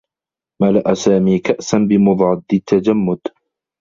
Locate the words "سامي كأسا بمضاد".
0.93-2.43